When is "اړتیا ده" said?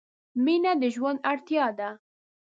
1.31-1.89